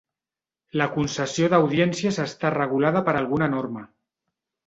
La 0.81 0.87
concessió 0.93 1.49
d'audiències 1.53 2.17
està 2.25 2.51
regulada 2.55 3.05
per 3.09 3.15
alguna 3.21 3.51
norma. 3.55 3.87